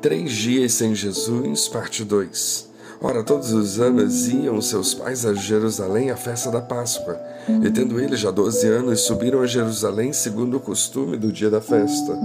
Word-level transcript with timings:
Três 0.00 0.32
dias 0.32 0.72
sem 0.72 0.94
Jesus, 0.94 1.68
parte 1.68 2.04
2. 2.04 2.68
Ora, 3.00 3.22
todos 3.22 3.52
os 3.52 3.78
anos 3.78 4.28
iam 4.28 4.60
seus 4.60 4.94
pais 4.94 5.26
a 5.26 5.34
Jerusalém 5.34 6.10
à 6.10 6.16
festa 6.16 6.50
da 6.50 6.60
Páscoa, 6.60 7.18
e 7.62 7.70
tendo 7.70 8.00
eles 8.00 8.20
já 8.20 8.30
doze 8.30 8.66
anos, 8.68 9.00
subiram 9.00 9.42
a 9.42 9.46
Jerusalém 9.46 10.12
segundo 10.12 10.56
o 10.56 10.60
costume 10.60 11.16
do 11.16 11.30
dia 11.30 11.50
da 11.50 11.60
festa. 11.60 12.18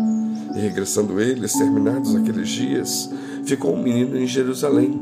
E 0.56 0.60
regressando 0.60 1.20
eles, 1.20 1.54
terminados 1.54 2.16
aqueles 2.16 2.50
dias, 2.50 3.10
ficou 3.46 3.74
um 3.74 3.82
menino 3.82 4.18
em 4.18 4.26
Jerusalém, 4.26 5.00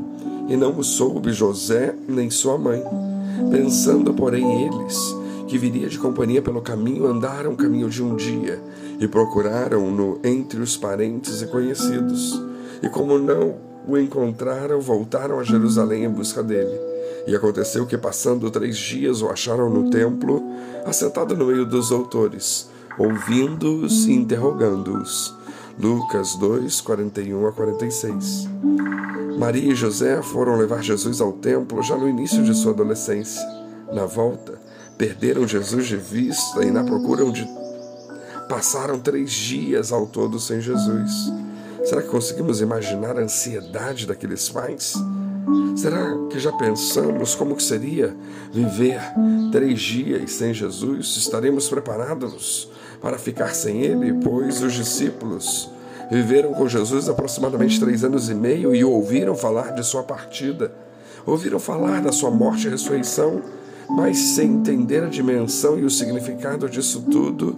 e 0.48 0.56
não 0.56 0.76
o 0.76 0.82
soube 0.82 1.32
José 1.32 1.94
nem 2.08 2.30
sua 2.30 2.58
mãe. 2.58 2.82
Pensando, 3.50 4.12
porém, 4.12 4.66
eles 4.66 5.19
que 5.50 5.58
viria 5.58 5.88
de 5.88 5.98
companhia 5.98 6.40
pelo 6.40 6.62
caminho, 6.62 7.08
andaram 7.08 7.56
caminho 7.56 7.90
de 7.90 8.00
um 8.00 8.14
dia 8.14 8.62
e 9.00 9.08
procuraram-no 9.08 10.20
entre 10.22 10.60
os 10.60 10.76
parentes 10.76 11.42
e 11.42 11.46
conhecidos. 11.48 12.40
E 12.80 12.88
como 12.88 13.18
não 13.18 13.56
o 13.84 13.98
encontraram, 13.98 14.80
voltaram 14.80 15.40
a 15.40 15.42
Jerusalém 15.42 16.04
em 16.04 16.08
busca 16.08 16.40
dele. 16.40 16.78
E 17.26 17.34
aconteceu 17.34 17.84
que, 17.84 17.98
passando 17.98 18.48
três 18.48 18.76
dias, 18.76 19.22
o 19.22 19.28
acharam 19.28 19.68
no 19.68 19.90
templo, 19.90 20.40
assentado 20.86 21.36
no 21.36 21.46
meio 21.46 21.66
dos 21.66 21.88
doutores, 21.88 22.70
ouvindo-os 22.96 24.06
e 24.06 24.12
interrogando-os. 24.12 25.34
Lucas 25.76 26.36
2, 26.36 26.80
41 26.80 27.46
a 27.48 27.52
46. 27.52 28.48
Maria 29.36 29.72
e 29.72 29.74
José 29.74 30.22
foram 30.22 30.56
levar 30.56 30.80
Jesus 30.80 31.20
ao 31.20 31.32
templo 31.32 31.82
já 31.82 31.96
no 31.96 32.08
início 32.08 32.44
de 32.44 32.54
sua 32.54 32.70
adolescência. 32.70 33.42
Na 33.92 34.06
volta, 34.06 34.69
perderam 35.00 35.48
Jesus 35.48 35.86
de 35.86 35.96
vista 35.96 36.62
e 36.62 36.70
na 36.70 36.84
procura 36.84 37.24
de 37.32 37.48
passaram 38.50 39.00
três 39.00 39.32
dias 39.32 39.92
ao 39.92 40.06
todo 40.06 40.38
sem 40.38 40.60
Jesus. 40.60 41.32
Será 41.84 42.02
que 42.02 42.08
conseguimos 42.08 42.60
imaginar 42.60 43.16
a 43.16 43.22
ansiedade 43.22 44.06
daqueles 44.06 44.50
pais? 44.50 44.92
Será 45.74 46.14
que 46.28 46.38
já 46.38 46.52
pensamos 46.52 47.34
como 47.34 47.56
que 47.56 47.62
seria 47.62 48.14
viver 48.52 49.00
três 49.50 49.80
dias 49.80 50.32
sem 50.32 50.52
Jesus? 50.52 51.16
Estaremos 51.16 51.66
preparados 51.66 52.68
para 53.00 53.16
ficar 53.16 53.54
sem 53.54 53.80
Ele? 53.80 54.12
Pois 54.22 54.62
os 54.62 54.74
discípulos 54.74 55.70
viveram 56.10 56.52
com 56.52 56.68
Jesus 56.68 57.08
aproximadamente 57.08 57.80
três 57.80 58.04
anos 58.04 58.28
e 58.28 58.34
meio 58.34 58.74
e 58.74 58.84
ouviram 58.84 59.34
falar 59.34 59.72
de 59.72 59.82
sua 59.82 60.02
partida, 60.02 60.74
ouviram 61.24 61.58
falar 61.58 62.02
da 62.02 62.12
sua 62.12 62.30
morte 62.30 62.66
e 62.66 62.70
ressurreição 62.70 63.59
mas 63.96 64.18
sem 64.18 64.52
entender 64.54 65.02
a 65.02 65.08
dimensão 65.08 65.78
e 65.78 65.84
o 65.84 65.90
significado 65.90 66.68
disso 66.68 67.04
tudo, 67.10 67.56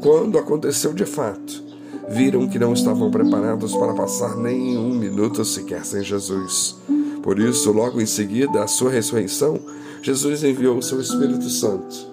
quando 0.00 0.38
aconteceu 0.38 0.92
de 0.92 1.04
fato, 1.04 1.62
viram 2.08 2.48
que 2.48 2.58
não 2.58 2.72
estavam 2.72 3.10
preparados 3.10 3.74
para 3.74 3.94
passar 3.94 4.36
nem 4.36 4.76
um 4.76 4.94
minuto 4.94 5.44
sequer 5.44 5.84
sem 5.84 6.02
Jesus. 6.02 6.76
Por 7.22 7.38
isso, 7.38 7.72
logo 7.72 8.00
em 8.00 8.06
seguida 8.06 8.62
à 8.62 8.66
sua 8.66 8.90
ressurreição, 8.90 9.58
Jesus 10.02 10.44
enviou 10.44 10.76
o 10.76 10.82
seu 10.82 11.00
Espírito 11.00 11.48
Santo 11.48 12.06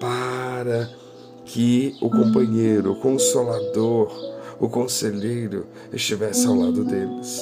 para 0.00 0.90
que 1.44 1.96
o 2.00 2.10
companheiro, 2.10 2.92
o 2.92 2.96
consolador, 2.96 4.12
o 4.58 4.68
conselheiro 4.68 5.66
estivesse 5.92 6.46
ao 6.46 6.54
lado 6.54 6.84
deles. 6.84 7.40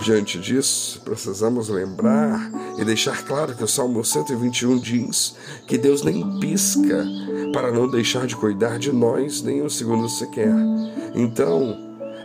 Diante 0.00 0.38
disso, 0.38 1.00
precisamos 1.04 1.68
lembrar 1.68 2.50
e 2.78 2.84
deixar 2.84 3.24
claro 3.24 3.54
que 3.54 3.64
o 3.64 3.68
Salmo 3.68 4.04
121 4.04 4.78
diz 4.78 5.34
que 5.66 5.78
Deus 5.78 6.02
nem 6.02 6.38
pisca 6.38 7.06
para 7.52 7.72
não 7.72 7.88
deixar 7.88 8.26
de 8.26 8.36
cuidar 8.36 8.78
de 8.78 8.92
nós 8.92 9.42
nem 9.42 9.62
um 9.62 9.68
segundo 9.68 10.08
sequer. 10.08 10.54
Então, 11.14 11.76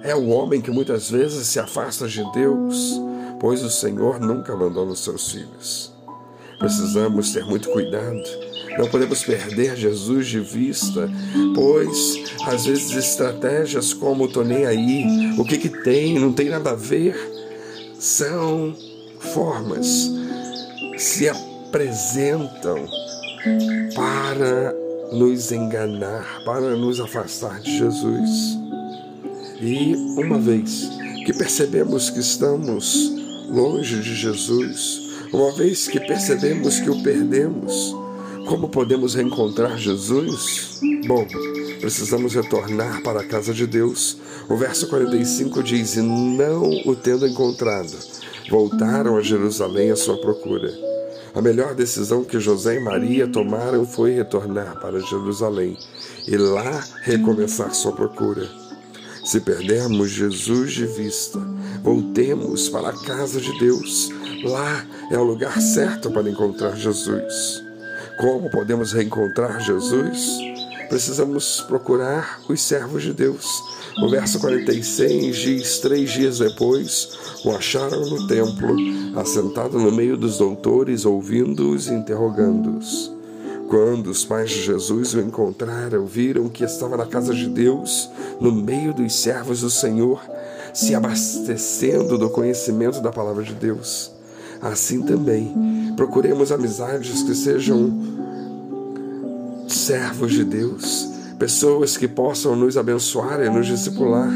é 0.03 0.15
o 0.15 0.27
homem 0.27 0.61
que 0.61 0.71
muitas 0.71 1.09
vezes 1.09 1.47
se 1.47 1.59
afasta 1.59 2.07
de 2.07 2.23
Deus, 2.31 2.99
pois 3.39 3.63
o 3.63 3.69
Senhor 3.69 4.19
nunca 4.19 4.53
abandona 4.53 4.91
os 4.91 5.03
seus 5.03 5.31
filhos. 5.31 5.91
Precisamos 6.59 7.31
ter 7.31 7.45
muito 7.45 7.69
cuidado. 7.69 8.21
Não 8.77 8.87
podemos 8.87 9.23
perder 9.23 9.75
Jesus 9.75 10.27
de 10.27 10.39
vista, 10.39 11.09
pois 11.53 12.23
às 12.45 12.65
vezes 12.65 12.95
estratégias 12.95 13.93
como 13.93 14.27
tô 14.27 14.43
nem 14.43 14.65
aí, 14.65 15.05
o 15.37 15.43
que 15.43 15.57
que 15.57 15.69
tem, 15.69 16.17
não 16.19 16.31
tem 16.31 16.49
nada 16.49 16.71
a 16.71 16.75
ver, 16.75 17.15
são 17.99 18.75
formas, 19.19 20.11
se 21.01 21.27
apresentam 21.27 22.85
para 23.95 24.73
nos 25.11 25.51
enganar, 25.51 26.43
para 26.45 26.75
nos 26.75 26.99
afastar 26.99 27.59
de 27.59 27.79
Jesus. 27.79 28.57
E 29.59 29.95
uma 30.15 30.37
vez 30.37 30.89
que 31.25 31.33
percebemos 31.33 32.11
que 32.11 32.19
estamos 32.19 33.11
longe 33.49 33.99
de 33.99 34.15
Jesus, 34.15 35.01
uma 35.33 35.51
vez 35.53 35.87
que 35.87 35.99
percebemos 35.99 36.79
que 36.79 36.89
o 36.89 37.01
perdemos, 37.01 37.95
como 38.47 38.69
podemos 38.69 39.15
reencontrar 39.15 39.77
Jesus? 39.79 40.79
Bom, 41.07 41.25
precisamos 41.79 42.35
retornar 42.35 43.01
para 43.01 43.21
a 43.21 43.27
casa 43.27 43.55
de 43.55 43.65
Deus. 43.65 44.17
O 44.47 44.55
verso 44.55 44.87
45 44.87 45.63
diz: 45.63 45.95
E 45.95 46.01
não 46.01 46.69
o 46.85 46.95
tendo 46.95 47.27
encontrado, 47.27 47.97
voltaram 48.49 49.17
a 49.17 49.21
Jerusalém 49.21 49.89
à 49.89 49.95
sua 49.95 50.17
procura. 50.17 50.90
A 51.33 51.41
melhor 51.41 51.73
decisão 51.73 52.23
que 52.23 52.39
José 52.39 52.75
e 52.75 52.79
Maria 52.79 53.27
tomaram 53.27 53.85
foi 53.85 54.11
retornar 54.11 54.79
para 54.79 54.99
Jerusalém 54.99 55.77
e 56.27 56.35
lá 56.35 56.83
recomeçar 57.03 57.73
sua 57.73 57.93
procura. 57.93 58.49
Se 59.23 59.39
perdermos 59.39 60.09
Jesus 60.09 60.73
de 60.73 60.85
vista, 60.85 61.39
voltemos 61.81 62.67
para 62.69 62.89
a 62.89 63.03
casa 63.05 63.39
de 63.39 63.57
Deus. 63.59 64.09
Lá 64.43 64.85
é 65.09 65.17
o 65.17 65.23
lugar 65.23 65.61
certo 65.61 66.11
para 66.11 66.29
encontrar 66.29 66.75
Jesus. 66.75 67.63
Como 68.17 68.49
podemos 68.49 68.91
reencontrar 68.91 69.61
Jesus? 69.61 70.50
Precisamos 70.91 71.61
procurar 71.61 72.41
os 72.49 72.61
servos 72.61 73.01
de 73.01 73.13
Deus. 73.13 73.45
O 74.03 74.09
verso 74.09 74.41
46 74.41 75.37
diz: 75.37 75.79
Três 75.79 76.11
dias 76.11 76.39
depois 76.39 77.17
o 77.45 77.51
acharam 77.51 78.05
no 78.09 78.27
templo, 78.27 78.75
assentado 79.15 79.79
no 79.79 79.89
meio 79.89 80.17
dos 80.17 80.37
doutores, 80.37 81.05
ouvindo-os 81.05 81.87
e 81.87 81.93
interrogando-os. 81.93 83.09
Quando 83.69 84.07
os 84.07 84.25
pais 84.25 84.49
de 84.49 84.63
Jesus 84.63 85.13
o 85.13 85.21
encontraram, 85.21 86.05
viram 86.05 86.49
que 86.49 86.65
estava 86.65 86.97
na 86.97 87.05
casa 87.05 87.33
de 87.33 87.47
Deus, 87.47 88.09
no 88.41 88.51
meio 88.51 88.93
dos 88.93 89.15
servos 89.15 89.61
do 89.61 89.69
Senhor, 89.69 90.21
se 90.73 90.93
abastecendo 90.93 92.17
do 92.17 92.29
conhecimento 92.29 92.99
da 92.99 93.13
palavra 93.13 93.43
de 93.43 93.53
Deus. 93.53 94.11
Assim 94.61 95.01
também, 95.03 95.55
procuremos 95.95 96.51
amizades 96.51 97.23
que 97.23 97.33
sejam 97.33 98.29
servos 99.81 100.31
de 100.33 100.43
Deus, 100.43 101.07
pessoas 101.39 101.97
que 101.97 102.07
possam 102.07 102.55
nos 102.55 102.77
abençoar 102.77 103.41
e 103.41 103.49
nos 103.49 103.65
discipular. 103.65 104.29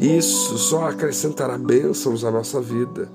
Isso 0.00 0.56
só 0.58 0.88
acrescentará 0.88 1.58
bênçãos 1.58 2.24
à 2.24 2.30
nossa 2.30 2.60
vida. 2.60 3.08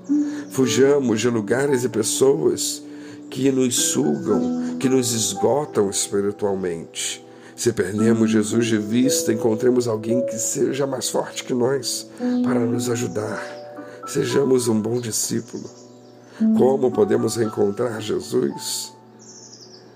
Fujamos 0.50 1.20
de 1.20 1.28
lugares 1.28 1.84
e 1.84 1.88
pessoas 1.88 2.82
que 3.30 3.50
nos 3.50 3.74
sugam, 3.74 4.76
que 4.78 4.88
nos 4.88 5.12
esgotam 5.12 5.88
espiritualmente. 5.88 7.24
Se 7.56 7.72
perdemos 7.72 8.30
Jesus 8.30 8.66
de 8.66 8.78
vista, 8.78 9.32
encontremos 9.32 9.86
alguém 9.86 10.24
que 10.26 10.38
seja 10.38 10.86
mais 10.86 11.08
forte 11.08 11.44
que 11.44 11.54
nós 11.54 12.08
para 12.44 12.60
nos 12.60 12.90
ajudar. 12.90 13.40
Sejamos 14.06 14.68
um 14.68 14.80
bom 14.80 15.00
discípulo. 15.00 15.70
Como 16.58 16.90
podemos 16.90 17.36
reencontrar 17.36 18.00
Jesus? 18.00 18.92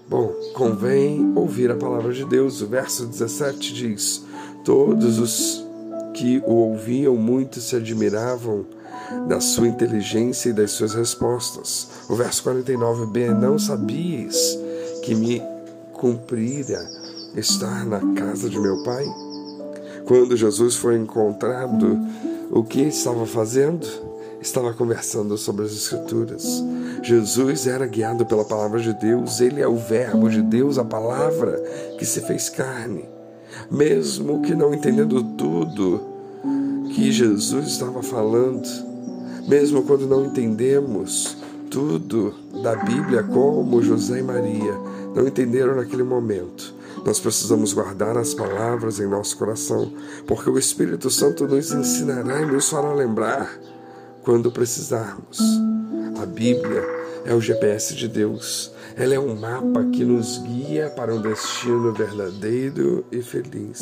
Bom, 0.09 0.33
convém 0.55 1.33
ouvir 1.35 1.69
a 1.71 1.75
palavra 1.75 2.13
de 2.13 2.25
Deus. 2.25 2.63
O 2.63 2.67
verso 2.69 3.07
17 3.07 3.75
diz: 3.75 4.25
Todos 4.65 5.19
os 5.19 5.67
que 6.15 6.41
o 6.47 6.55
ouviam 6.55 7.17
muito 7.17 7.61
se 7.61 7.75
admiravam 7.75 8.65
da 9.27 9.41
sua 9.41 9.67
inteligência 9.67 10.51
e 10.51 10.53
das 10.53 10.71
suas 10.71 10.95
respostas. 10.95 11.89
O 12.09 12.15
verso 12.15 12.45
49b: 12.45 13.37
Não 13.37 13.59
sabias 13.59 14.37
que 15.03 15.13
me 15.13 15.43
cumprira 15.93 16.89
estar 17.35 17.85
na 17.85 18.01
casa 18.15 18.49
de 18.49 18.61
meu 18.61 18.85
pai? 18.85 19.05
Quando 20.05 20.37
Jesus 20.37 20.77
foi 20.77 20.97
encontrado, 20.97 21.99
o 22.53 22.63
que 22.63 22.83
estava 22.83 23.27
fazendo? 23.27 23.85
Estava 24.41 24.73
conversando 24.73 25.37
sobre 25.37 25.65
as 25.65 25.73
Escrituras. 25.73 26.63
Jesus 27.03 27.67
era 27.67 27.87
guiado 27.87 28.25
pela 28.27 28.45
palavra 28.45 28.81
de 28.81 28.93
Deus, 28.95 29.41
ele 29.41 29.61
é 29.61 29.69
o 29.69 29.77
Verbo 29.77 30.29
de 30.29 30.43
Deus, 30.43 30.79
a 30.79 30.85
palavra 30.85 31.57
que 31.99 32.05
se 32.05 32.21
fez 32.21 32.49
carne. 32.49 33.05
Mesmo 33.71 34.43
que 34.43 34.55
não 34.55 34.75
entendendo 34.75 35.23
tudo 35.37 36.01
que 36.95 37.11
Jesus 37.11 37.67
estava 37.69 38.03
falando, 38.03 38.67
mesmo 39.49 39.83
quando 39.83 40.07
não 40.07 40.27
entendemos 40.27 41.37
tudo 41.71 42.35
da 42.63 42.77
Bíblia, 42.77 43.23
como 43.23 43.83
José 43.83 44.21
e 44.21 44.23
Maria 44.23 44.75
não 45.15 45.27
entenderam 45.27 45.77
naquele 45.77 46.03
momento, 46.03 46.75
Nós 47.05 47.21
precisamos 47.21 47.73
guardar 47.73 48.17
as 48.17 48.35
palavras 48.35 48.99
em 48.99 49.07
nosso 49.07 49.37
coração, 49.37 49.93
porque 50.27 50.51
o 50.51 50.59
Espírito 50.59 51.11
Santo 51.11 51.47
nos 51.47 51.73
ensinará 51.73 52.43
e 52.43 52.47
nos 52.47 52.69
fará 52.69 52.93
lembrar 52.93 53.57
quando 54.27 54.51
precisarmos. 54.51 55.39
A 56.21 56.27
Bíblia 56.27 56.83
é 57.25 57.33
o 57.33 57.41
GPS 57.41 57.95
de 57.95 58.09
Deus. 58.09 58.73
Ela 58.97 59.15
é 59.15 59.21
um 59.21 59.37
mapa 59.37 59.85
que 59.93 60.05
nos 60.05 60.39
guia 60.39 60.91
para 60.91 61.15
um 61.15 61.23
destino 61.23 61.93
verdadeiro 61.93 63.07
e 63.13 63.23
feliz. 63.23 63.81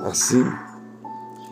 Assim, 0.00 0.44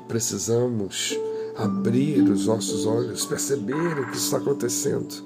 precisamos 0.07 1.19
abrir 1.57 2.21
os 2.29 2.47
nossos 2.47 2.85
olhos, 2.85 3.25
perceber 3.25 4.01
o 4.01 4.11
que 4.11 4.19
está 4.19 4.37
acontecendo. 4.37 5.25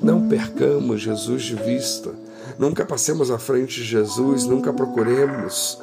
Não 0.00 0.28
percamos 0.28 1.00
Jesus 1.00 1.42
de 1.42 1.56
vista. 1.56 2.14
Nunca 2.56 2.86
passemos 2.86 3.32
à 3.32 3.38
frente 3.38 3.80
de 3.80 3.84
Jesus, 3.84 4.44
nunca 4.44 4.72
procuremos 4.72 5.76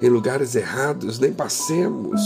em 0.00 0.08
lugares 0.08 0.54
errados, 0.54 1.18
nem 1.18 1.32
passemos, 1.32 2.20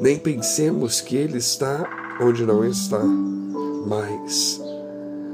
nem 0.00 0.18
pensemos 0.18 1.00
que 1.00 1.16
Ele 1.16 1.38
está 1.38 2.16
onde 2.20 2.44
não 2.44 2.64
está. 2.64 3.02
Mas 3.86 4.60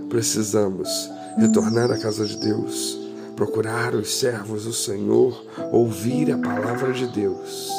precisamos 0.09 0.89
retornar 1.37 1.91
à 1.91 1.99
casa 1.99 2.25
de 2.27 2.37
Deus, 2.37 2.99
procurar 3.35 3.95
os 3.95 4.19
servos 4.19 4.65
do 4.65 4.73
Senhor, 4.73 5.45
ouvir 5.73 6.33
a 6.33 6.39
palavra 6.39 6.93
de 6.93 7.07
Deus, 7.09 7.71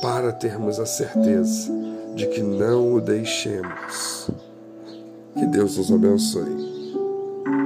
para 0.00 0.32
termos 0.32 0.80
a 0.80 0.86
certeza 0.86 1.70
de 2.14 2.26
que 2.26 2.42
não 2.42 2.94
o 2.94 3.00
deixemos. 3.00 4.30
Que 5.34 5.46
Deus 5.46 5.76
nos 5.76 5.92
abençoe. 5.92 6.71